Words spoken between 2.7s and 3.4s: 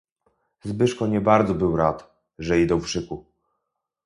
w szyku."